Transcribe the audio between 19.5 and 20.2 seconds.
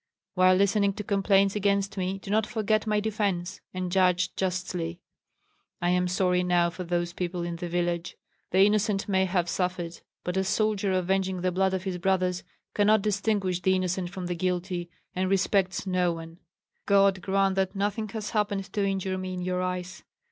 eyes.